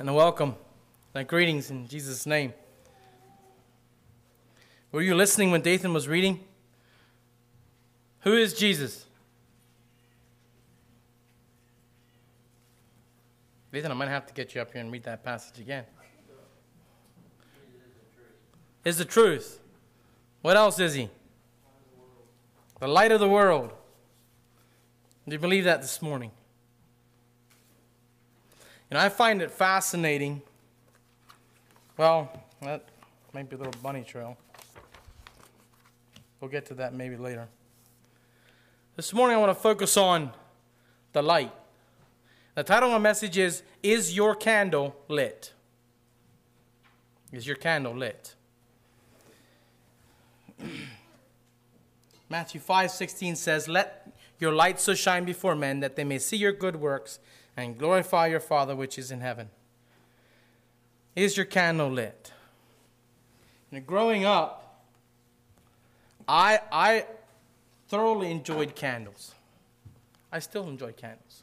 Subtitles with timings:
[0.00, 0.56] and a welcome
[1.14, 2.54] and greetings in Jesus' name.
[4.92, 6.40] Were you listening when Dathan was reading?
[8.20, 9.04] Who is Jesus?
[13.70, 15.84] Dathan, I might have to get you up here and read that passage again.
[18.86, 19.60] Is the truth.
[20.40, 21.10] What else is he?
[22.78, 23.70] The light of the world.
[25.28, 26.30] Do you believe that this morning?
[28.90, 30.42] And I find it fascinating.
[31.96, 32.30] Well,
[32.62, 32.84] that
[33.32, 34.36] might be a little bunny trail.
[36.40, 37.46] We'll get to that maybe later.
[38.96, 40.32] This morning I want to focus on
[41.12, 41.52] the light.
[42.56, 45.52] The title of my message is Is Your Candle Lit?
[47.32, 48.34] Is your candle lit?
[52.28, 56.36] Matthew 5 16 says, Let your light so shine before men that they may see
[56.36, 57.20] your good works
[57.56, 59.50] and glorify your Father which is in heaven.
[61.14, 62.32] Is your candle lit?
[63.72, 64.84] And growing up,
[66.26, 67.06] I, I
[67.88, 69.34] thoroughly enjoyed candles.
[70.32, 71.42] I still enjoy candles.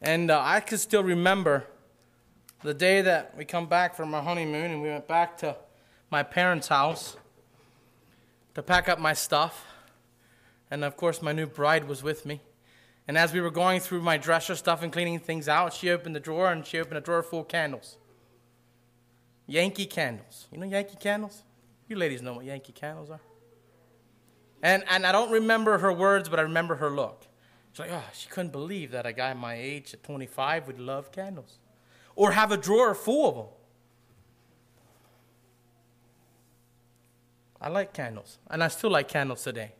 [0.00, 1.64] And uh, I can still remember
[2.62, 5.56] the day that we come back from our honeymoon and we went back to
[6.10, 7.16] my parents' house
[8.54, 9.66] to pack up my stuff.
[10.70, 12.40] And of course, my new bride was with me.
[13.08, 16.14] And as we were going through my dresser stuff and cleaning things out, she opened
[16.14, 17.98] the drawer and she opened a drawer full of candles.
[19.46, 20.46] Yankee candles.
[20.52, 21.42] You know Yankee candles?
[21.88, 23.20] You ladies know what Yankee candles are.
[24.62, 27.26] And, and I don't remember her words, but I remember her look.
[27.72, 31.10] She's like, oh, she couldn't believe that a guy my age at 25 would love
[31.10, 31.58] candles
[32.14, 33.46] or have a drawer full of them.
[37.60, 39.72] I like candles, and I still like candles today.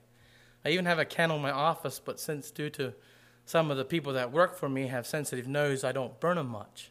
[0.64, 2.94] I even have a candle in my office, but since due to
[3.52, 6.48] some of the people that work for me have sensitive nose, I don't burn them
[6.48, 6.90] much.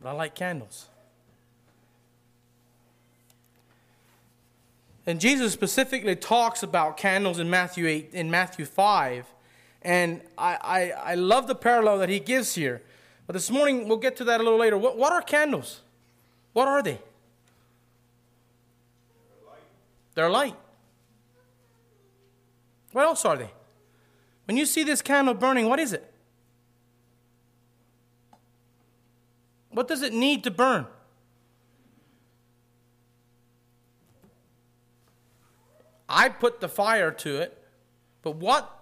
[0.00, 0.86] But I like candles.
[5.04, 9.26] And Jesus specifically talks about candles in Matthew 8, in Matthew 5.
[9.82, 12.80] And I, I, I love the parallel that he gives here.
[13.26, 14.78] But this morning, we'll get to that a little later.
[14.78, 15.80] What, what are candles?
[16.52, 17.00] What are they?
[20.14, 20.54] They're light.
[22.92, 23.50] What else are they?
[24.46, 26.12] When you see this candle burning, what is it?
[29.70, 30.86] What does it need to burn?
[36.08, 37.62] I put the fire to it,
[38.22, 38.72] but what?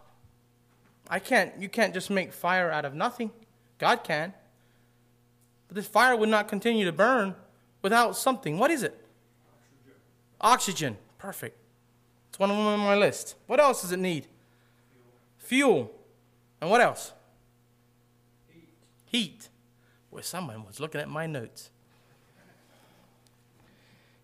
[1.08, 3.30] I can't, you can't just make fire out of nothing.
[3.78, 4.34] God can.
[5.68, 7.34] But this fire would not continue to burn
[7.82, 8.58] without something.
[8.58, 9.06] What is it?
[10.40, 10.96] Oxygen.
[10.96, 10.98] Oxygen.
[11.18, 11.58] Perfect.
[12.28, 13.36] It's one of them on my list.
[13.46, 14.28] What else does it need?
[15.44, 15.90] Fuel.
[16.60, 17.12] And what else?
[18.48, 18.68] Heat.
[19.06, 19.48] Heat.
[20.10, 21.70] Boy, someone was looking at my notes.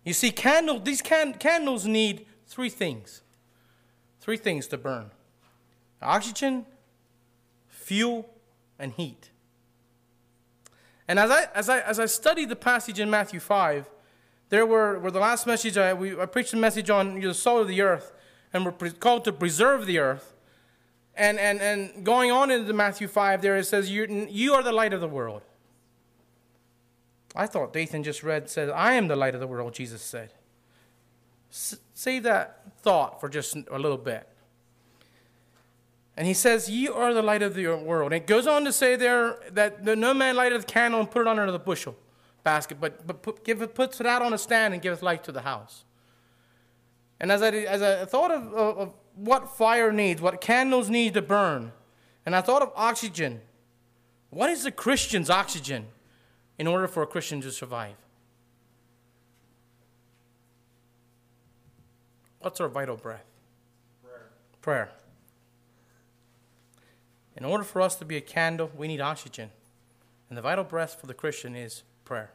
[0.03, 3.21] You see, candle, these can, candles need three things.
[4.19, 5.11] Three things to burn
[6.03, 6.65] oxygen,
[7.67, 8.27] fuel,
[8.79, 9.29] and heat.
[11.07, 13.87] And as I, as I, as I studied the passage in Matthew 5,
[14.49, 17.59] there were, were the last message, I, we, I preached a message on the soul
[17.59, 18.13] of the earth,
[18.51, 20.30] and we're pre- called to preserve the earth.
[21.15, 24.71] And, and, and going on into Matthew 5, there it says, you, you are the
[24.71, 25.41] light of the world.
[27.35, 30.33] I thought Dathan just read, said, I am the light of the world, Jesus said.
[31.51, 34.27] S- save that thought for just a little bit.
[36.17, 38.11] And he says, Ye are the light of the world.
[38.11, 41.21] And it goes on to say there that no man lighteth a candle and put
[41.21, 41.95] it under the bushel
[42.43, 45.23] basket, but, but put, give it, puts it out on a stand and gives light
[45.25, 45.83] to the house.
[47.19, 51.21] And as I, as I thought of, of what fire needs, what candles need to
[51.21, 51.71] burn,
[52.25, 53.41] and I thought of oxygen,
[54.29, 55.87] what is the Christian's oxygen
[56.57, 57.95] in order for a Christian to survive?
[62.39, 63.25] What's our vital breath?
[64.03, 64.29] Prayer.
[64.61, 64.91] Prayer.
[67.35, 69.51] In order for us to be a candle, we need oxygen.
[70.29, 72.31] And the vital breath for the Christian is prayer.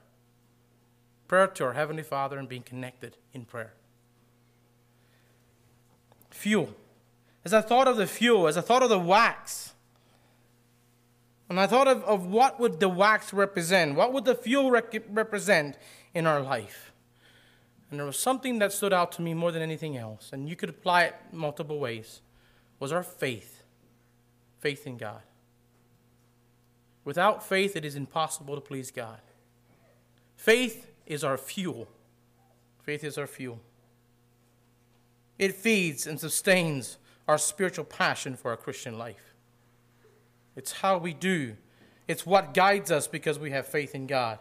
[1.28, 3.75] Prayer to our Heavenly Father and being connected in prayer.
[6.37, 6.75] Fuel.
[7.44, 9.73] As I thought of the fuel, as I thought of the wax,
[11.49, 15.05] and I thought of, of what would the wax represent, what would the fuel rec-
[15.09, 15.77] represent
[16.12, 16.93] in our life.
[17.91, 20.56] And there was something that stood out to me more than anything else, and you
[20.56, 22.21] could apply it multiple ways,
[22.81, 23.62] was our faith.
[24.59, 25.23] Faith in God.
[27.05, 29.21] Without faith, it is impossible to please God.
[30.35, 31.87] Faith is our fuel.
[32.83, 33.61] Faith is our fuel.
[35.38, 36.99] It feeds and sustains
[37.29, 39.35] our spiritual passion for our Christian life.
[40.55, 41.56] It's how we do
[42.09, 44.38] It's what guides us because we have faith in God.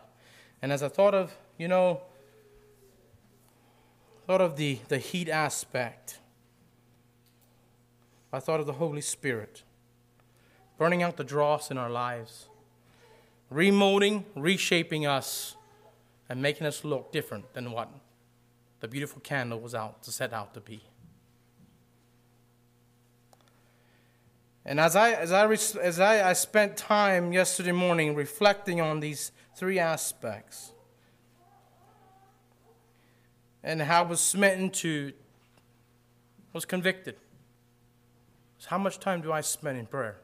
[0.61, 2.01] And as I thought of, you know,
[4.27, 6.19] thought of the, the heat aspect,
[8.31, 9.63] I thought of the Holy Spirit
[10.77, 12.49] burning out the dross in our lives,
[13.51, 15.55] remolding, reshaping us,
[16.27, 17.89] and making us look different than what
[18.79, 20.83] the beautiful candle was out to set out to be.
[24.65, 29.31] And as I, as I, as I, I spent time yesterday morning reflecting on these
[29.55, 30.71] three aspects
[33.63, 35.13] and how I was smitten to,
[36.53, 37.15] was convicted.
[38.57, 40.17] So how much time do I spend in prayer?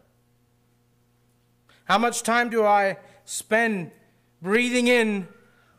[1.86, 3.92] How much time do I spend
[4.42, 5.28] breathing in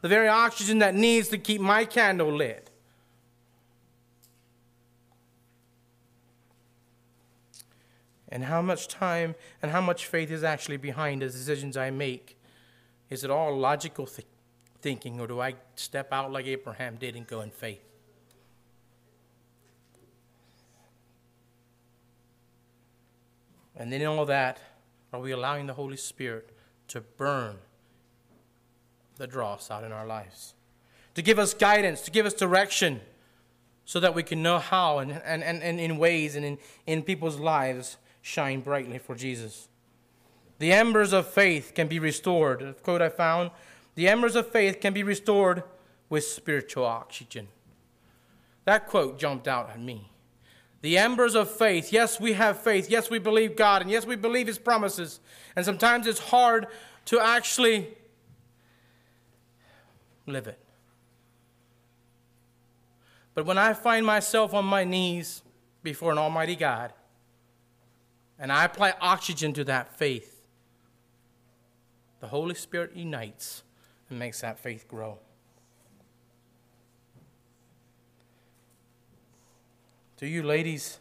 [0.02, 2.68] the very oxygen that needs to keep my candle lit?
[8.32, 12.38] and how much time and how much faith is actually behind the decisions I make.
[13.10, 14.26] Is it all logical th-
[14.80, 17.84] thinking, or do I step out like Abraham did and go in faith?
[23.76, 24.60] And in all that,
[25.12, 26.56] are we allowing the Holy Spirit
[26.88, 27.58] to burn
[29.16, 30.54] the dross out in our lives?
[31.14, 33.00] To give us guidance, to give us direction,
[33.84, 37.02] so that we can know how and, and, and, and in ways and in, in
[37.02, 39.68] people's lives shine brightly for Jesus.
[40.58, 42.62] The embers of faith can be restored.
[42.62, 43.50] A quote I found
[43.96, 45.64] The embers of faith can be restored
[46.08, 47.48] with spiritual oxygen.
[48.64, 50.12] That quote jumped out at me.
[50.82, 51.92] The embers of faith.
[51.92, 52.90] Yes, we have faith.
[52.90, 53.82] Yes, we believe God.
[53.82, 55.20] And yes, we believe His promises.
[55.56, 56.66] And sometimes it's hard
[57.06, 57.96] to actually
[60.26, 60.58] live it.
[63.34, 65.42] But when I find myself on my knees
[65.82, 66.92] before an Almighty God,
[68.38, 70.42] and I apply oxygen to that faith,
[72.20, 73.62] the Holy Spirit unites
[74.10, 75.18] and makes that faith grow.
[80.18, 80.98] To you ladies,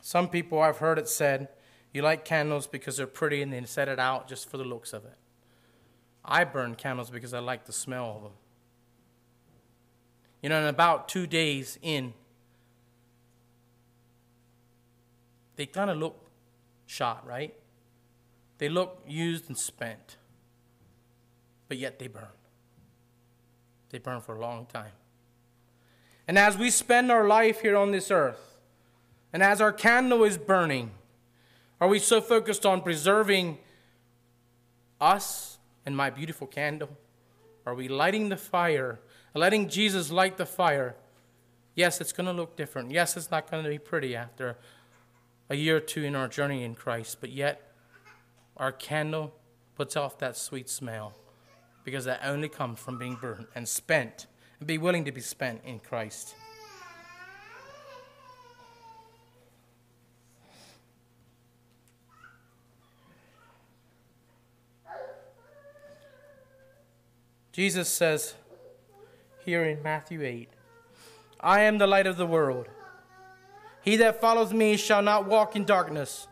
[0.00, 1.48] some people I've heard it said,
[1.92, 4.92] you like candles because they're pretty and they set it out just for the looks
[4.92, 5.16] of it.
[6.24, 8.32] I burn candles because I like the smell of them.
[10.42, 12.14] You know, in about two days in,
[15.56, 16.18] they kind of look
[16.86, 17.54] shot, right?
[18.58, 20.16] They look used and spent,
[21.68, 22.24] but yet they burn.
[23.90, 24.92] They burn for a long time.
[26.26, 28.56] And as we spend our life here on this earth,
[29.32, 30.92] and as our candle is burning,
[31.80, 33.58] are we so focused on preserving
[35.00, 35.53] us
[35.86, 36.90] and my beautiful candle?
[37.66, 39.00] Are we lighting the fire,
[39.34, 40.96] letting Jesus light the fire?
[41.74, 42.90] Yes, it's going to look different.
[42.90, 44.56] Yes, it's not going to be pretty after
[45.50, 47.72] a year or two in our journey in Christ, but yet
[48.56, 49.34] our candle
[49.74, 51.14] puts off that sweet smell
[51.84, 54.26] because that only comes from being burnt and spent
[54.58, 56.34] and be willing to be spent in Christ.
[67.54, 68.34] Jesus says
[69.44, 70.48] here in Matthew 8,
[71.38, 72.66] I am the light of the world.
[73.80, 76.26] He that follows me shall not walk in darkness,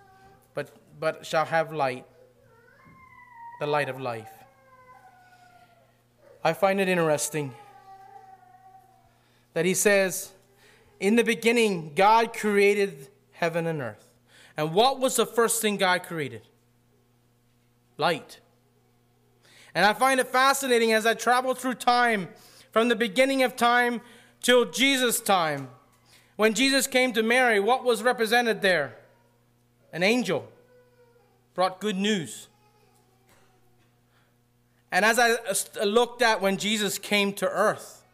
[0.52, 2.04] but, but shall have light,
[3.60, 4.32] the light of life.
[6.42, 7.54] I find it interesting
[9.54, 10.32] that he says,
[10.98, 14.08] In the beginning, God created heaven and earth.
[14.56, 16.42] And what was the first thing God created?
[17.96, 18.40] Light.
[19.74, 22.28] And I find it fascinating as I travel through time,
[22.70, 24.00] from the beginning of time
[24.40, 25.68] till Jesus' time
[26.36, 28.96] when Jesus came to Mary, what was represented there?
[29.92, 30.48] An angel
[31.54, 32.48] brought good news.
[34.90, 38.04] And as I looked at when Jesus came to earth,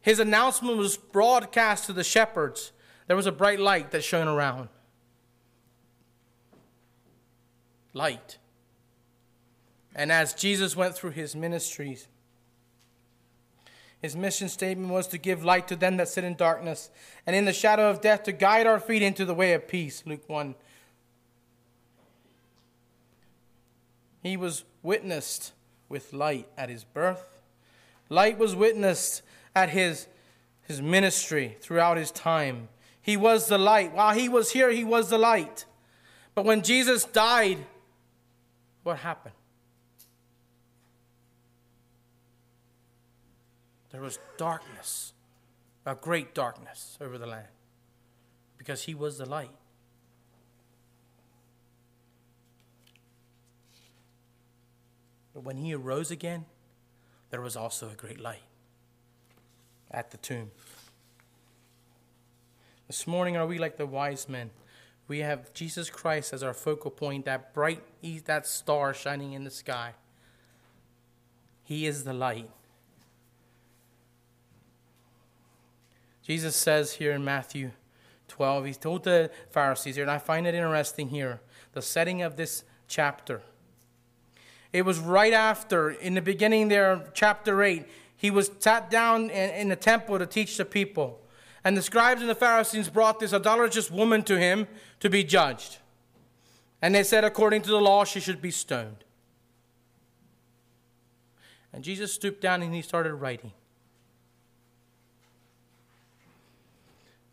[0.00, 2.72] his announcement was broadcast to the shepherds.
[3.06, 4.68] There was a bright light that shone around.
[7.92, 8.38] Light.
[9.94, 12.08] And as Jesus went through his ministries,
[14.00, 16.90] his mission statement was to give light to them that sit in darkness
[17.24, 20.02] and in the shadow of death, to guide our feet into the way of peace.
[20.04, 20.56] Luke 1.
[24.22, 25.52] He was witnessed
[25.88, 27.42] with light at his birth.
[28.08, 29.22] Light was witnessed
[29.54, 30.08] at his,
[30.62, 32.68] his ministry throughout his time.
[33.00, 33.92] He was the light.
[33.92, 35.64] While he was here, he was the light.
[36.34, 37.58] But when Jesus died,
[38.82, 39.34] what happened?
[43.92, 45.12] There was darkness,
[45.86, 47.48] a great darkness over the land,
[48.58, 49.50] because he was the light.
[55.34, 56.46] But when he arose again,
[57.30, 58.42] there was also a great light
[59.90, 60.50] at the tomb.
[62.86, 64.50] This morning, are we like the wise men?
[65.08, 67.82] We have Jesus Christ as our focal point, that bright,
[68.24, 69.94] that star shining in the sky.
[71.62, 72.50] He is the light.
[76.22, 77.72] Jesus says here in Matthew
[78.28, 81.40] 12, he told the Pharisees here, and I find it interesting here,
[81.72, 83.42] the setting of this chapter.
[84.72, 87.84] It was right after, in the beginning there, chapter 8,
[88.16, 91.20] he was sat down in, in the temple to teach the people.
[91.64, 94.66] And the scribes and the Pharisees brought this idolatrous woman to him
[95.00, 95.78] to be judged.
[96.80, 99.04] And they said, according to the law, she should be stoned.
[101.72, 103.52] And Jesus stooped down and he started writing.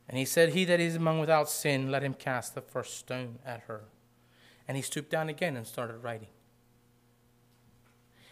[0.10, 3.38] And he said, He that is among without sin, let him cast the first stone
[3.46, 3.84] at her.
[4.68, 6.30] And he stooped down again and started writing.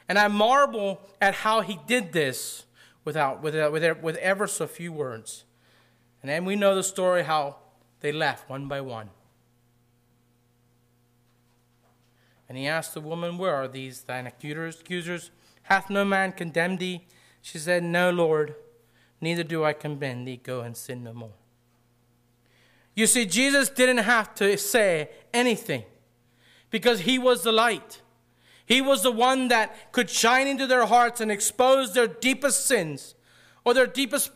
[0.10, 2.66] And I marvel at how he did this
[3.06, 5.44] without, with, uh, with, with ever so few words.
[6.22, 7.58] And then we know the story how
[8.00, 9.12] they left one by one.
[12.50, 15.32] And he asked the woman, Where are these thine accusers?
[15.64, 17.06] Hath no man condemned thee?
[17.42, 18.56] She said, No, Lord,
[19.22, 20.40] neither do I condemn thee.
[20.42, 21.34] Go and sin no more.
[22.98, 25.84] You see, Jesus didn't have to say anything
[26.72, 28.02] because he was the light.
[28.66, 33.14] He was the one that could shine into their hearts and expose their deepest sins
[33.64, 34.32] or their deepest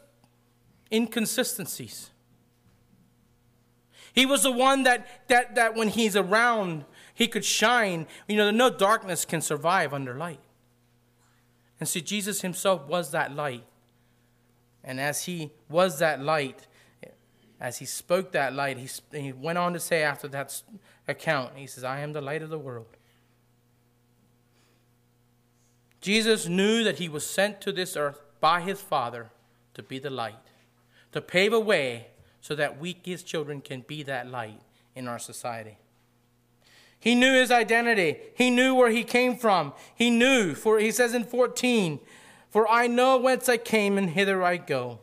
[0.92, 2.12] inconsistencies.
[4.14, 8.06] He was the one that, that, that when he's around, he could shine.
[8.28, 10.40] You know, no darkness can survive under light.
[11.80, 13.64] And see, Jesus himself was that light.
[14.84, 16.68] And as he was that light,
[17.62, 20.62] as he spoke that light, he, he went on to say after that
[21.08, 22.98] account, he says, I am the light of the world.
[26.02, 29.30] Jesus knew that he was sent to this earth by his Father
[29.76, 30.36] to be the light
[31.12, 32.08] to pave a way
[32.40, 34.60] so that we, his children, can be that light
[34.96, 35.78] in our society.
[37.00, 38.18] He knew his identity.
[38.36, 39.74] He knew where he came from.
[39.96, 42.00] He knew, for he says in 14,
[42.50, 45.00] For I know whence I came and hither I go.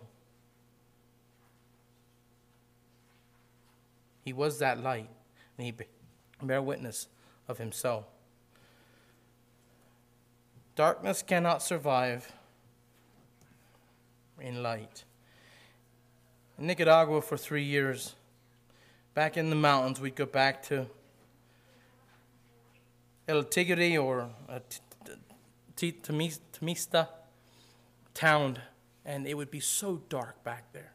[4.28, 5.08] He was that light,
[5.56, 5.74] and he
[6.42, 7.08] bear witness
[7.48, 8.04] of himself.
[10.76, 12.30] Darkness cannot survive
[14.38, 15.04] in light
[16.58, 18.16] in Nicaragua for three years.
[19.14, 20.88] Back in the mountains, we'd go back to
[23.26, 24.28] El Tigre or
[25.74, 27.08] Temista
[28.12, 28.58] town,
[29.06, 30.92] and it would be so dark back there.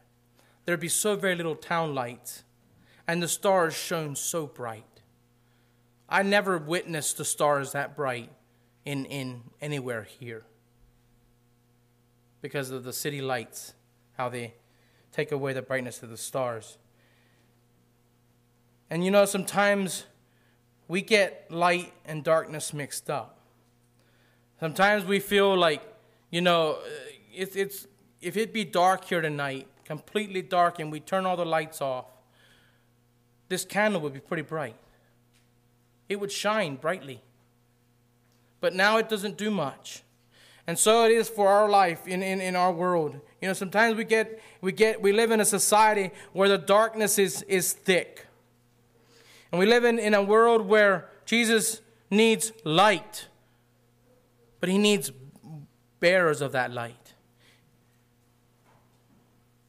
[0.66, 2.43] There'd be so very little town lights,
[3.06, 4.84] and the stars shone so bright.
[6.08, 8.30] I never witnessed the stars that bright
[8.84, 10.44] in, in anywhere here
[12.40, 13.74] because of the city lights,
[14.18, 14.54] how they
[15.12, 16.78] take away the brightness of the stars.
[18.90, 20.04] And you know, sometimes
[20.86, 23.38] we get light and darkness mixed up.
[24.60, 25.82] Sometimes we feel like,
[26.30, 26.78] you know,
[27.32, 27.86] it's, it's,
[28.20, 32.06] if it be dark here tonight, completely dark, and we turn all the lights off,
[33.54, 34.74] this candle would be pretty bright.
[36.08, 37.22] It would shine brightly.
[38.60, 40.02] But now it doesn't do much.
[40.66, 43.20] And so it is for our life in, in, in our world.
[43.40, 47.16] You know, sometimes we get we get we live in a society where the darkness
[47.16, 48.26] is, is thick.
[49.52, 51.80] And we live in, in a world where Jesus
[52.10, 53.28] needs light,
[54.58, 55.12] but he needs
[56.00, 57.03] bearers of that light.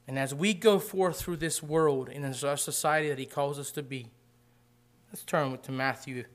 [0.08, 3.58] And as we go forth through this world and as our society that he calls
[3.58, 4.08] us to be,
[5.12, 6.26] let's turn to Matthew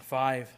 [0.00, 0.48] 5.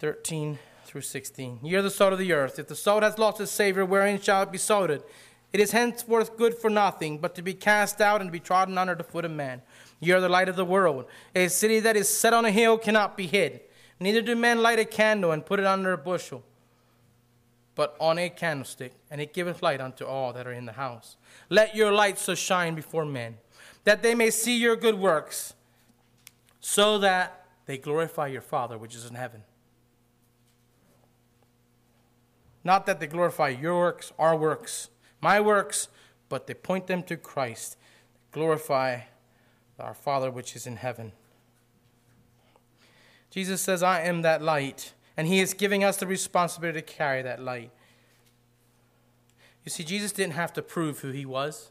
[0.00, 1.60] 13 through 16.
[1.62, 2.58] Ye are the salt of the earth.
[2.58, 5.02] If the salt has lost its savor, wherein shall it be salted?
[5.52, 8.78] It is henceforth good for nothing, but to be cast out and to be trodden
[8.78, 9.60] under the foot of man.
[10.00, 11.04] Ye are the light of the world.
[11.34, 13.60] A city that is set on a hill cannot be hid.
[14.00, 16.42] Neither do men light a candle and put it under a bushel,
[17.74, 21.16] but on a candlestick, and it giveth light unto all that are in the house.
[21.50, 23.36] Let your light so shine before men,
[23.84, 25.52] that they may see your good works,
[26.60, 29.44] so that they glorify your Father which is in heaven.
[32.64, 34.88] Not that they glorify your works, our works,
[35.20, 35.88] my works,
[36.30, 37.76] but they point them to Christ.
[38.32, 39.00] Glorify
[39.80, 41.12] our Father which is in heaven.
[43.30, 47.22] Jesus says, I am that light, and He is giving us the responsibility to carry
[47.22, 47.70] that light.
[49.64, 51.70] You see, Jesus didn't have to prove who He was.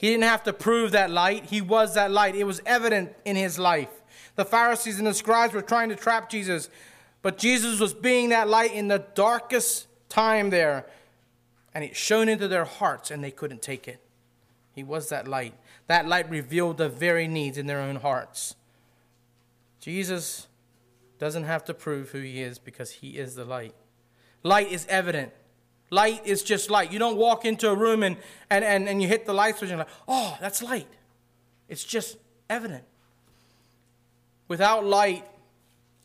[0.00, 1.44] He didn't have to prove that light.
[1.44, 2.34] He was that light.
[2.34, 3.90] It was evident in his life.
[4.34, 6.70] The Pharisees and the scribes were trying to trap Jesus,
[7.20, 10.86] but Jesus was being that light in the darkest time there.
[11.74, 14.00] And it shone into their hearts, and they couldn't take it.
[14.74, 15.52] He was that light.
[15.90, 18.54] That light revealed the very needs in their own hearts.
[19.80, 20.46] Jesus
[21.18, 23.74] doesn't have to prove who he is because he is the light.
[24.44, 25.32] Light is evident.
[25.90, 26.92] Light is just light.
[26.92, 28.18] You don't walk into a room and,
[28.48, 30.86] and, and, and you hit the light switch and you're like, oh, that's light.
[31.68, 32.18] It's just
[32.48, 32.84] evident.
[34.46, 35.26] Without light,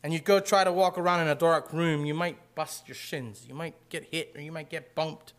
[0.02, 2.96] and you go try to walk around in a dark room, you might bust your
[2.96, 3.46] shins.
[3.48, 5.32] You might get hit or you might get bumped.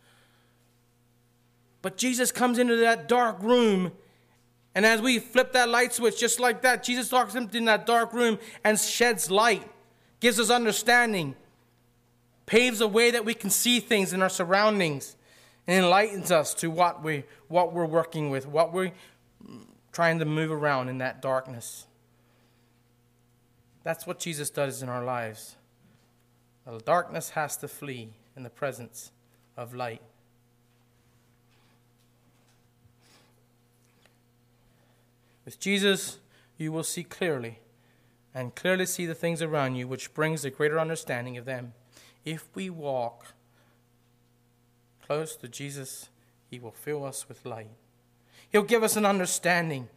[1.81, 3.91] But Jesus comes into that dark room,
[4.77, 8.13] and as we flip that light switch just like that, Jesus talks in that dark
[8.13, 9.67] room and sheds light,
[10.19, 11.35] gives us understanding
[12.45, 15.15] paves a way that we can see things in our surroundings
[15.65, 18.91] and enlightens us to what, we, what we're working with, what we're
[19.91, 21.87] trying to move around in that darkness.
[23.83, 25.55] That's what Jesus does in our lives.
[26.67, 29.11] The darkness has to flee in the presence
[29.57, 30.03] of light.
[35.47, 36.19] With Jesus,
[36.57, 37.59] you will see clearly
[38.35, 41.71] and clearly see the things around you, which brings a greater understanding of them.
[42.25, 43.27] If we walk
[45.01, 46.09] close to Jesus,
[46.51, 47.69] He will fill us with light.
[48.49, 49.87] He'll give us an understanding,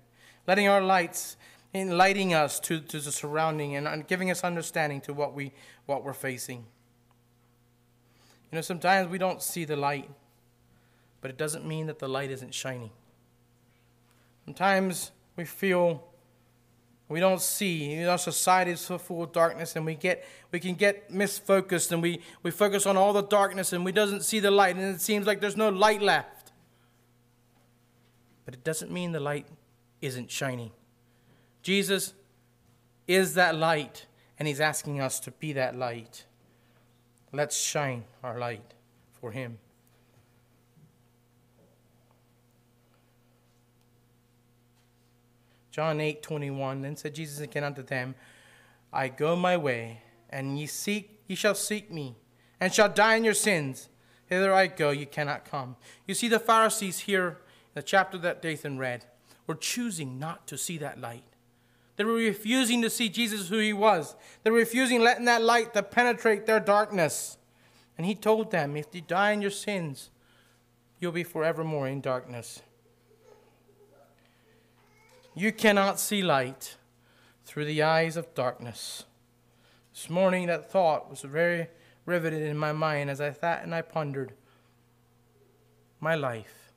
[0.46, 1.36] letting our lights
[1.72, 5.52] in lighting us to, to the surrounding and giving us understanding to what we
[5.84, 6.58] what we're facing.
[8.52, 10.08] You know, sometimes we don't see the light,
[11.20, 12.90] but it doesn't mean that the light isn't shining.
[14.44, 16.04] Sometimes we feel
[17.08, 18.04] we don't see.
[18.04, 22.02] Our society is so full of darkness, and we get we can get misfocused, and
[22.02, 25.00] we, we focus on all the darkness, and we doesn't see the light, and it
[25.00, 26.52] seems like there's no light left.
[28.44, 29.46] But it doesn't mean the light
[30.02, 30.72] isn't shining.
[31.62, 32.12] Jesus
[33.08, 34.04] is that light,
[34.38, 36.26] and He's asking us to be that light.
[37.32, 38.74] Let's shine our light
[39.20, 39.58] for Him.
[45.70, 46.82] John 8 21.
[46.82, 48.14] Then said Jesus again unto them,
[48.92, 52.16] I go my way, and ye seek, ye shall seek me,
[52.58, 53.88] and shall die in your sins.
[54.26, 55.76] Hither I go, ye cannot come.
[56.06, 57.36] You see, the Pharisees here, in
[57.74, 59.04] the chapter that Dathan read,
[59.46, 61.24] were choosing not to see that light.
[61.96, 64.14] They were refusing to see Jesus who he was.
[64.42, 67.36] They were refusing letting that light to penetrate their darkness.
[67.98, 70.10] And he told them, if you die in your sins,
[70.98, 72.62] you'll be forevermore in darkness.
[75.34, 76.76] You cannot see light
[77.44, 79.04] through the eyes of darkness.
[79.92, 81.68] This morning, that thought was very
[82.04, 84.32] riveted in my mind as I sat and I pondered
[86.00, 86.72] my life.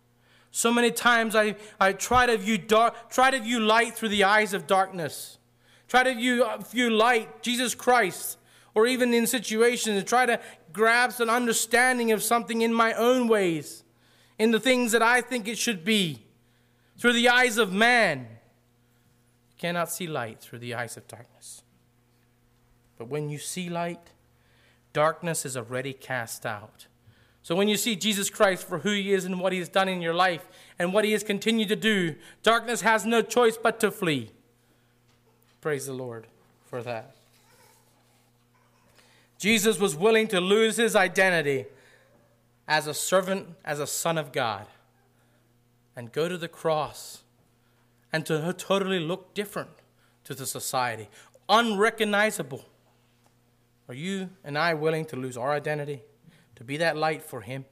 [0.52, 4.24] So many times I, I try to view dark, try to view light through the
[4.24, 5.40] eyes of darkness.
[5.88, 8.38] Try to view, uh, view light, Jesus Christ,
[8.76, 10.40] or even in situations and try to
[10.72, 13.84] grasp an understanding of something in my own ways,
[14.38, 16.26] in the things that I think it should be,
[16.98, 18.28] through the eyes of man
[19.64, 21.64] cannot see light through the eyes of darkness.
[22.98, 24.12] But when you see light,
[24.92, 26.88] darkness is already cast out.
[27.44, 29.88] So when you see Jesus Christ for who he is and what he has done
[29.88, 30.46] in your life
[30.78, 34.32] and what he has continued to do, darkness has no choice but to flee.
[35.62, 36.28] Praise the Lord
[36.66, 37.16] for that.
[39.38, 41.68] Jesus was willing to lose his identity
[42.68, 44.66] as a servant, as a son of God,
[45.96, 47.24] and go to the cross
[48.14, 49.72] and to totally look different
[50.24, 51.10] to the society,
[51.50, 52.64] unrecognizable.
[53.90, 56.04] Are you and I willing to lose our identity
[56.56, 57.66] to be that light for Him?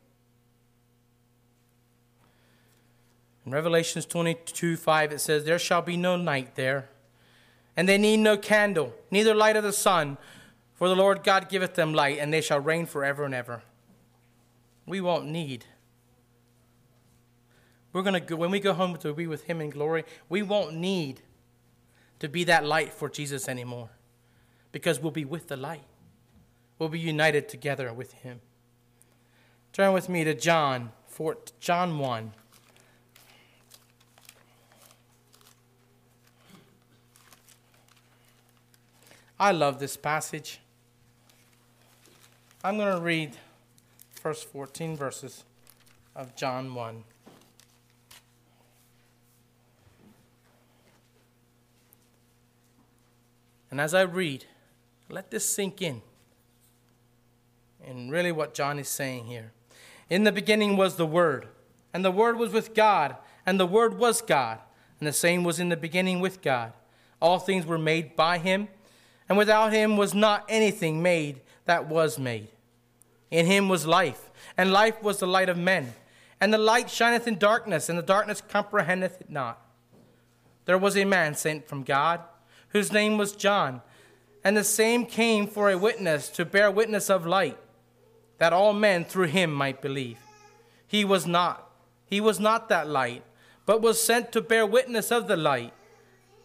[3.45, 6.89] In Revelations 22 5, it says, There shall be no night there,
[7.77, 10.17] and they need no candle, neither light of the sun,
[10.73, 13.61] for the Lord God giveth them light, and they shall reign forever and ever.
[14.85, 15.65] We won't need
[17.93, 20.41] we're going to go, when we go home to be with Him in glory, we
[20.41, 21.21] won't need
[22.19, 23.89] to be that light for Jesus anymore
[24.71, 25.83] because we'll be with the light.
[26.79, 28.41] We'll be united together with Him.
[29.73, 32.31] Turn with me to John, 4, John 1.
[39.39, 40.59] I love this passage.
[42.63, 43.31] I'm going to read
[44.13, 45.45] first 14 verses
[46.15, 47.03] of John 1.
[53.71, 54.45] And as I read,
[55.09, 56.01] let this sink in.
[57.85, 59.53] And really, what John is saying here.
[60.09, 61.47] In the beginning was the Word,
[61.93, 64.59] and the Word was with God, and the Word was God,
[64.99, 66.73] and the same was in the beginning with God.
[67.21, 68.67] All things were made by him,
[69.27, 72.49] and without him was not anything made that was made.
[73.31, 75.93] In him was life, and life was the light of men.
[76.39, 79.65] And the light shineth in darkness, and the darkness comprehendeth it not.
[80.65, 82.21] There was a man sent from God,
[82.73, 83.81] whose name was John,
[84.43, 87.57] and the same came for a witness to bear witness of light,
[88.37, 90.17] that all men through him might believe.
[90.87, 91.69] He was not,
[92.05, 93.23] he was not that light,
[93.65, 95.73] but was sent to bear witness of the light.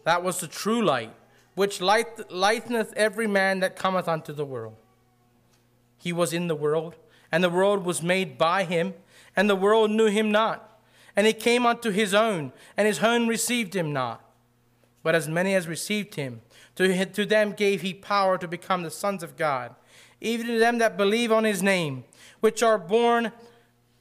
[0.05, 1.13] That was the true light,
[1.55, 4.77] which light, lighteneth every man that cometh unto the world.
[5.99, 6.95] He was in the world,
[7.33, 8.95] and the world was made by him,
[9.35, 10.81] and the world knew him not.
[11.17, 14.23] And he came unto his own, and his own received him not.
[15.07, 16.41] But as many as received him,
[16.75, 19.73] to, to them gave he power to become the sons of God,
[20.21, 22.03] even to them that believe on his name,
[22.41, 23.31] which are born,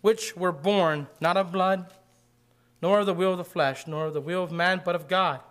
[0.01, 1.93] which were born not of blood,
[2.81, 5.07] nor of the will of the flesh, nor of the will of man, but of
[5.07, 5.41] God.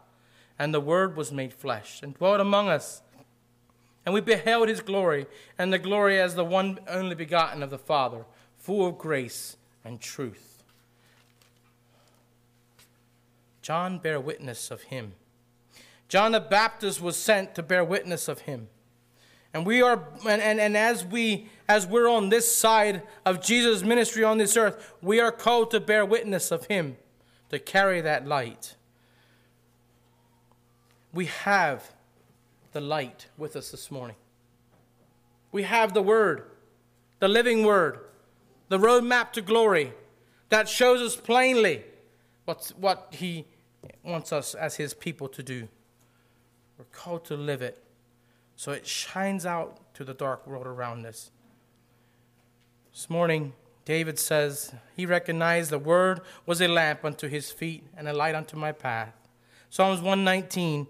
[0.59, 3.03] And the Word was made flesh, and dwelt among us.
[4.05, 7.79] And we beheld his glory, and the glory as the one only begotten of the
[7.79, 8.25] Father,
[8.59, 10.65] full of grace and truth.
[13.63, 15.13] John bare witness of him.
[16.15, 18.69] John the Baptist was sent to bear witness of him.
[19.53, 23.83] And we are and, and, and as we as we're on this side of Jesus'
[23.83, 26.99] ministry on this earth, we are called to bear witness of him,
[27.51, 28.77] to carry that light.
[31.13, 31.93] We have
[32.71, 34.15] the light with us this morning.
[35.51, 36.45] We have the word,
[37.19, 37.99] the living word,
[38.69, 39.93] the roadmap to glory
[40.51, 41.83] that shows us plainly
[42.45, 43.47] what's, what he
[44.05, 45.67] wants us as his people to do.
[46.85, 47.83] We're called to live it
[48.57, 51.31] so it shines out to the dark world around us.
[52.93, 58.07] This morning, David says he recognized the word was a lamp unto his feet and
[58.07, 59.15] a light unto my path.
[59.71, 60.87] Psalms 119,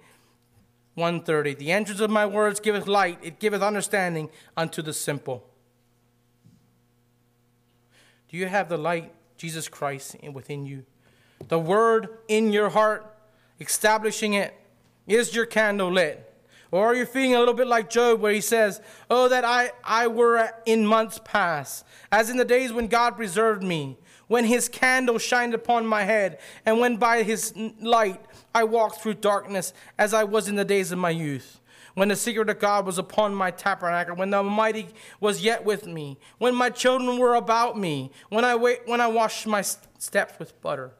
[0.94, 1.54] 130.
[1.54, 5.46] The entrance of my words giveth light, it giveth understanding unto the simple.
[8.28, 10.85] Do you have the light, Jesus Christ, within you?
[11.48, 13.07] The word in your heart,
[13.61, 14.54] establishing it
[15.06, 16.30] is your candle lit?
[16.70, 19.70] Or are you feeling a little bit like Job, where he says, Oh, that I,
[19.84, 24.68] I were in months past, as in the days when God preserved me, when his
[24.68, 28.20] candle shined upon my head, and when by his light
[28.52, 31.60] I walked through darkness, as I was in the days of my youth.
[31.94, 34.88] When the secret of God was upon my tabernacle, when the Almighty
[35.20, 39.46] was yet with me, when my children were about me, when I, when I washed
[39.46, 40.90] my steps with butter,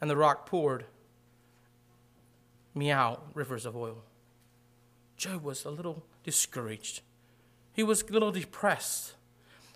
[0.00, 0.86] and the rock poured
[2.74, 4.02] me out rivers of oil.
[5.16, 7.00] Job was a little discouraged.
[7.72, 9.14] He was a little depressed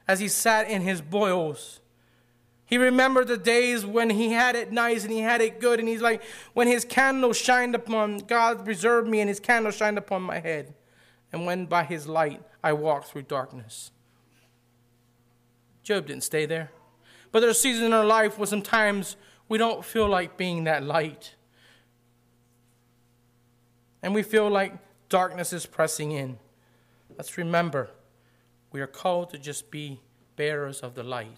[0.08, 1.80] as he sat in his boils.
[2.64, 5.88] He remembered the days when he had it nice and he had it good, and
[5.88, 10.22] he's like, when his candle shined upon, God preserved me, and his candle shined upon
[10.22, 10.74] my head.
[11.32, 13.92] And when by his light I walked through darkness.
[15.84, 16.72] Job didn't stay there.
[17.30, 19.16] But there's seasons in our life where sometimes
[19.48, 21.35] we don't feel like being that light
[24.06, 24.72] and we feel like
[25.08, 26.38] darkness is pressing in.
[27.18, 27.90] Let's remember,
[28.70, 30.00] we are called to just be
[30.36, 31.36] bearers of the light.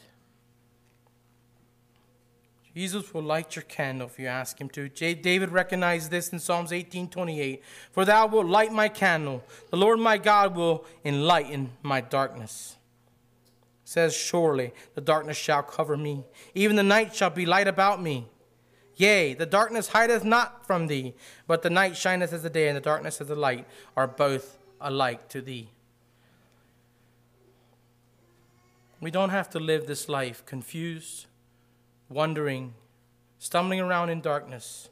[2.75, 4.87] Jesus will light your candle if you ask him to.
[4.91, 7.63] David recognized this in Psalms 18:28.
[7.91, 9.43] For thou wilt light my candle.
[9.71, 12.77] The Lord my God will enlighten my darkness.
[13.83, 16.23] It says surely the darkness shall cover me.
[16.55, 18.29] Even the night shall be light about me.
[18.99, 21.15] Yea, the darkness hideth not from thee,
[21.47, 23.65] but the night shineth as the day, and the darkness as the light
[23.97, 25.69] are both alike to thee.
[29.01, 31.27] We don't have to live this life confused,
[32.09, 32.75] wondering,
[33.39, 34.89] stumbling around in darkness.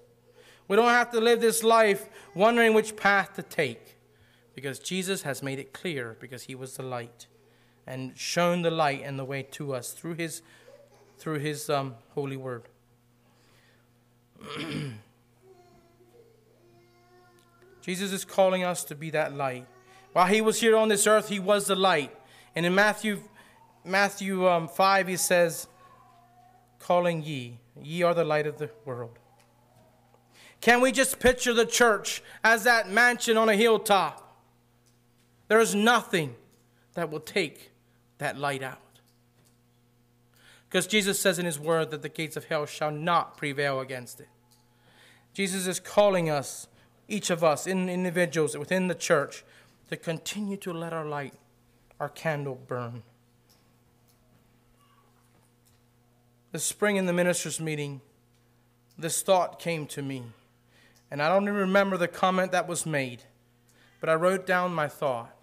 [0.68, 3.96] We don't have to live this life wondering which path to take
[4.54, 7.26] because Jesus has made it clear because he was the light
[7.88, 10.42] and shown the light and the way to us through his
[11.18, 12.68] through his um, holy word.
[17.82, 19.66] Jesus is calling us to be that light.
[20.12, 22.10] While he was here on this earth, he was the light.
[22.54, 23.20] And in Matthew,
[23.84, 25.68] Matthew um, 5, he says,
[26.78, 29.18] Calling ye, ye are the light of the world.
[30.60, 34.22] Can we just picture the church as that mansion on a hilltop?
[35.48, 36.34] There is nothing
[36.94, 37.70] that will take
[38.18, 38.80] that light out.
[40.68, 44.20] Because Jesus says in his word that the gates of hell shall not prevail against
[44.20, 44.28] it.
[45.32, 46.66] Jesus is calling us,
[47.08, 49.44] each of us, in individuals within the church,
[49.90, 51.34] to continue to let our light,
[52.00, 53.02] our candle burn.
[56.52, 58.00] This spring in the ministers' meeting,
[58.98, 60.24] this thought came to me.
[61.10, 63.24] And I don't even remember the comment that was made,
[64.00, 65.36] but I wrote down my thought.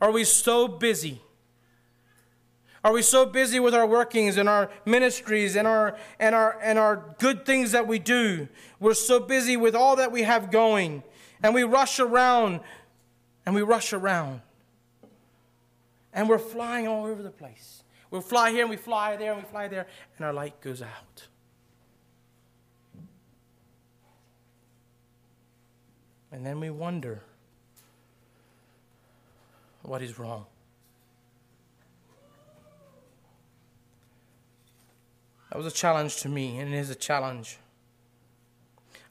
[0.00, 1.22] Are we so busy?
[2.84, 6.78] Are we so busy with our workings and our ministries and our and our and
[6.78, 8.46] our good things that we do?
[8.78, 11.02] We're so busy with all that we have going,
[11.42, 12.60] and we rush around
[13.46, 14.42] and we rush around.
[16.12, 17.82] And we're flying all over the place.
[18.10, 20.82] We fly here and we fly there and we fly there, and our light goes
[20.82, 21.26] out.
[26.30, 27.22] And then we wonder
[29.82, 30.46] what is wrong.
[35.54, 37.58] That was a challenge to me, and it is a challenge.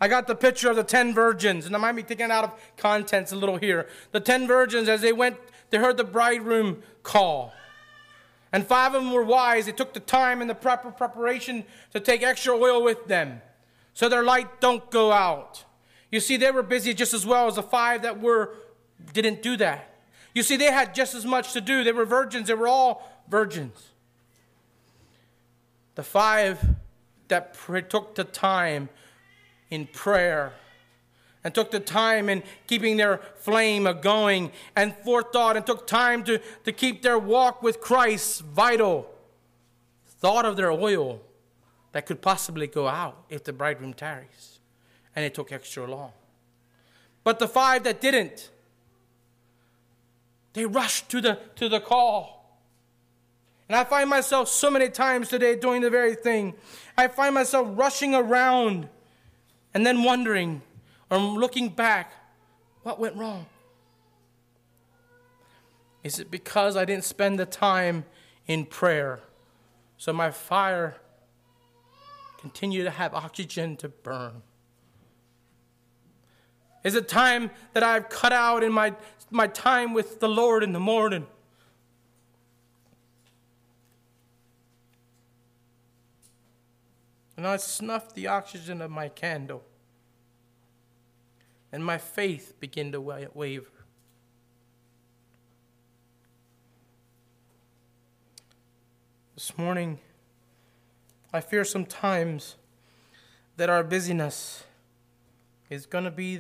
[0.01, 2.43] I got the picture of the ten virgins, and I might be taking it out
[2.43, 3.88] of contents a little here.
[4.12, 5.38] The ten virgins, as they went,
[5.69, 7.53] they heard the bridegroom call.
[8.51, 9.67] And five of them were wise.
[9.67, 13.41] They took the time and the proper preparation to take extra oil with them
[13.93, 15.63] so their light don't go out.
[16.12, 18.56] You see, they were busy just as well as the five that were
[19.13, 19.95] didn't do that.
[20.36, 21.86] You see, they had just as much to do.
[21.86, 22.49] They were virgins.
[22.49, 23.92] They were all virgins.
[25.95, 26.75] The five
[27.27, 27.56] that
[27.89, 28.89] took the time
[29.69, 30.53] in prayer
[31.43, 36.23] and took the time in keeping their flame a going and forethought and took time
[36.23, 39.10] to, to keep their walk with Christ vital,
[40.08, 41.21] thought of their oil
[41.91, 44.60] that could possibly go out if the bridegroom tarries
[45.15, 46.12] and it took extra long.
[47.23, 48.49] But the five that didn't,
[50.53, 52.33] they rushed to the, to the call.
[53.73, 56.53] And I find myself so many times today doing the very thing.
[56.95, 58.88] I find myself rushing around
[59.73, 60.62] and then wondering
[61.09, 62.13] or looking back,
[62.83, 63.47] what went wrong?
[66.03, 68.05] Is it because I didn't spend the time
[68.45, 69.21] in prayer?
[69.97, 70.97] So my fire
[72.38, 74.43] continue to have oxygen to burn.
[76.83, 78.93] Is it time that I've cut out in my,
[79.31, 81.25] my time with the Lord in the morning?
[87.43, 89.65] And I snuffed the oxygen of my candle,
[91.73, 93.67] and my faith began to waver.
[99.36, 99.99] This morning,
[101.34, 102.56] I fear sometimes
[103.58, 104.63] that our busyness
[105.69, 106.39] is going to be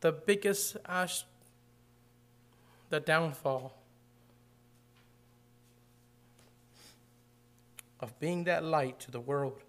[0.00, 1.24] the biggest ash,
[2.88, 3.76] the downfall
[8.00, 9.60] of being that light to the world.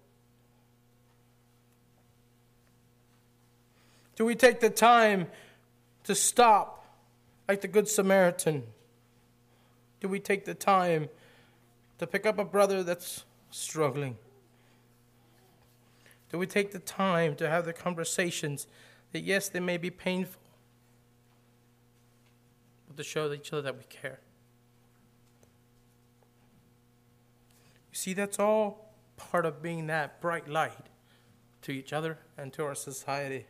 [4.20, 5.28] Do we take the time
[6.04, 6.84] to stop
[7.48, 8.64] like the Good Samaritan?
[9.98, 11.08] Do we take the time
[11.96, 14.18] to pick up a brother that's struggling?
[16.30, 18.66] Do we take the time to have the conversations
[19.12, 20.42] that yes, they may be painful,
[22.88, 24.20] but to show each other that we care.
[27.90, 30.90] You see, that's all part of being that bright light
[31.62, 33.46] to each other and to our society.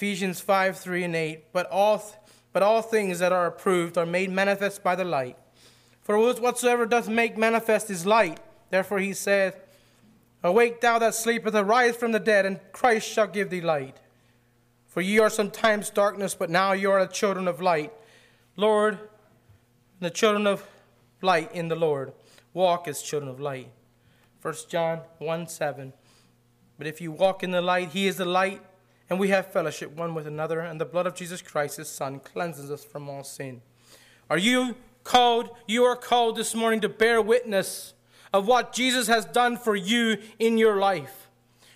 [0.00, 1.52] Ephesians 5 3 and 8.
[1.52, 2.14] But all, th-
[2.54, 5.36] but all things that are approved are made manifest by the light.
[6.00, 8.40] For whatsoever doth make manifest is light.
[8.70, 9.56] Therefore he saith,
[10.42, 13.98] Awake, thou that sleepest, arise from the dead, and Christ shall give thee light.
[14.86, 17.92] For ye are sometimes darkness, but now ye are the children of light.
[18.56, 18.98] Lord,
[20.00, 20.66] the children of
[21.20, 22.14] light in the Lord,
[22.54, 23.68] walk as children of light.
[24.40, 25.92] 1 John 1 7.
[26.78, 28.62] But if you walk in the light, he is the light,
[29.10, 32.20] and we have fellowship one with another, and the blood of Jesus Christ, his Son,
[32.20, 33.60] cleanses us from all sin.
[34.30, 35.50] Are you called?
[35.66, 37.94] You are called this morning to bear witness
[38.32, 41.28] of what Jesus has done for you in your life.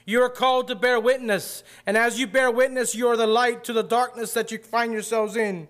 [0.07, 3.65] You are called to bear witness, and as you bear witness, you are the light
[3.65, 5.67] to the darkness that you find yourselves in.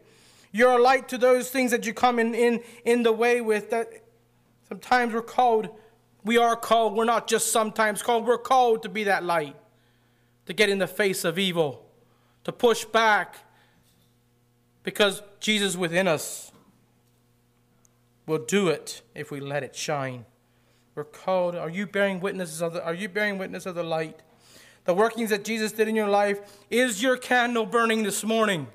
[0.53, 3.71] You're a light to those things that you come in, in, in the way with.
[3.71, 3.89] That
[4.69, 5.69] sometimes we're called,
[6.25, 9.57] we are called, we're not just sometimes called, we're called to be that light,
[10.47, 11.85] to get in the face of evil,
[12.45, 13.37] to push back,
[14.83, 16.53] because Jesus within us
[18.27, 20.25] will do it if we let it shine.
[20.95, 21.57] We're called.
[21.57, 24.21] Are you bearing witnesses of the, are you bearing witness of the light?
[24.85, 26.41] The workings that Jesus did in your life.
[26.71, 28.69] Is your candle burning this morning?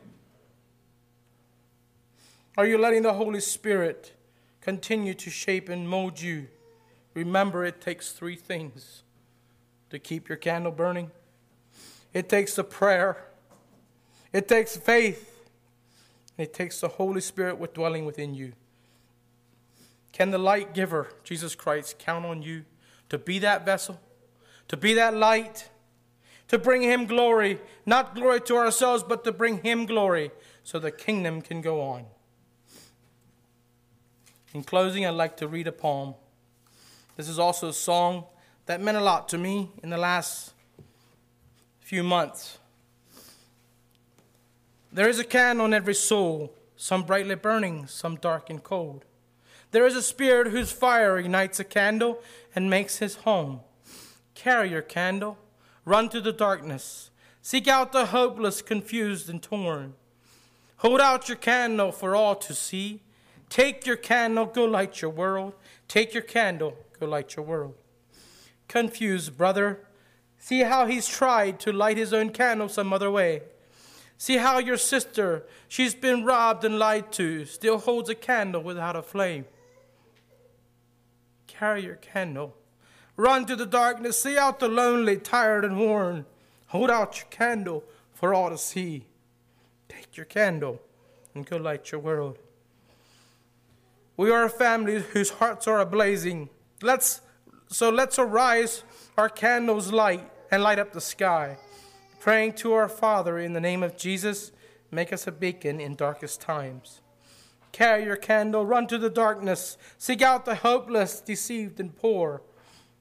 [2.57, 4.13] Are you letting the Holy Spirit
[4.59, 6.47] continue to shape and mold you?
[7.13, 9.03] Remember, it takes three things
[9.91, 11.11] to keep your candle burning
[12.13, 13.25] it takes the prayer,
[14.31, 15.47] it takes faith,
[16.37, 18.53] it takes the Holy Spirit with dwelling within you.
[20.11, 22.65] Can the light giver, Jesus Christ, count on you
[23.09, 23.99] to be that vessel,
[24.67, 25.69] to be that light,
[26.47, 30.31] to bring him glory, not glory to ourselves, but to bring him glory
[30.63, 32.05] so the kingdom can go on?
[34.53, 36.15] In closing, I'd like to read a poem.
[37.15, 38.25] This is also a song
[38.65, 40.53] that meant a lot to me in the last
[41.89, 42.59] few months.
[44.93, 49.05] There is a candle on every soul, some brightly burning, some dark and cold.
[49.71, 52.21] There is a spirit whose fire ignites a candle
[52.53, 53.61] and makes his home.
[54.35, 55.39] Carry your candle,
[55.83, 57.09] run to the darkness,
[57.41, 59.95] seek out the hopeless, confused, and torn.
[60.77, 63.01] Hold out your candle for all to see.
[63.49, 65.55] Take your candle, go light your world.
[65.87, 67.73] Take your candle, go light your world.
[68.67, 69.87] Confused brother,
[70.39, 73.43] see how he's tried to light his own candle some other way.
[74.17, 78.95] See how your sister, she's been robbed and lied to, still holds a candle without
[78.95, 79.45] a flame
[81.59, 82.55] carry your candle.
[83.17, 86.25] Run to the darkness, see out the lonely, tired, and worn.
[86.67, 89.05] Hold out your candle for all to see.
[89.89, 90.79] Take your candle
[91.35, 92.37] and go light your world.
[94.15, 96.47] We are a family whose hearts are ablazing.
[96.81, 97.21] Let's
[97.67, 98.83] so let's arise,
[99.19, 101.57] our candles light and light up the sky.
[102.21, 104.53] Praying to our Father in the name of Jesus,
[104.91, 107.01] make us a beacon in darkest times.
[107.73, 112.41] Carry your candle, run to the darkness, seek out the hopeless, deceived, and poor.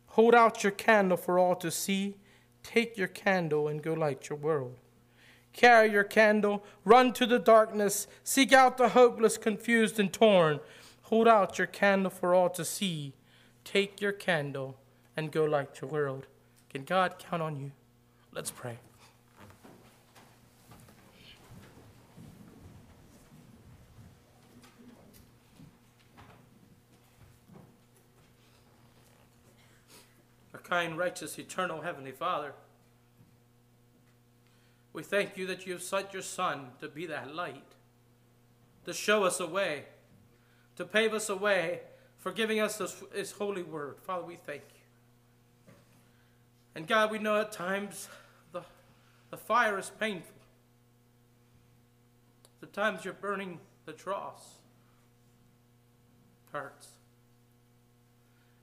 [0.09, 2.17] Hold out your candle for all to see.
[2.65, 4.75] Take your candle and go light your world.
[5.53, 10.59] Carry your candle, run to the darkness, seek out the hopeless, confused, and torn.
[11.03, 13.15] Hold out your candle for all to see.
[13.63, 14.77] Take your candle
[15.19, 16.29] and go light your world.
[16.71, 17.73] Can God count on you?
[18.33, 18.79] Let's pray.
[30.55, 32.53] Our kind, righteous, eternal Heavenly Father,
[34.93, 37.75] we thank you that you have sent your Son to be that light,
[38.85, 39.87] to show us a way,
[40.77, 41.81] to pave us a way
[42.19, 43.97] for giving us this, His holy word.
[44.01, 44.78] Father, we thank you.
[46.75, 48.09] And God, we know at times
[48.53, 48.63] the,
[49.31, 50.35] the fire is painful.
[52.61, 54.59] The times you're burning the dross
[56.53, 56.89] hurts.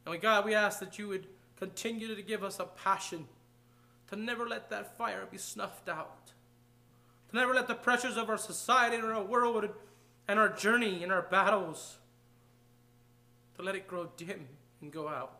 [0.05, 3.27] And we, God, we ask that you would Continue to give us a passion
[4.09, 6.31] to never let that fire be snuffed out.
[7.29, 9.69] To never let the pressures of our society and our world
[10.27, 11.97] and our journey and our battles,
[13.55, 14.47] to let it grow dim
[14.81, 15.39] and go out.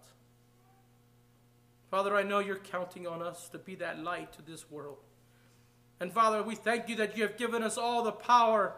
[1.96, 4.98] Father, I know you're counting on us to be that light to this world.
[6.02, 8.74] And Father, we thank you that you have given us all the power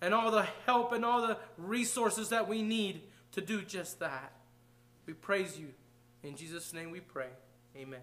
[0.00, 3.00] and all the help and all the resources that we need
[3.32, 4.30] to do just that.
[5.04, 5.70] We praise you
[6.22, 7.30] in Jesus' name we pray.
[7.76, 8.02] Amen.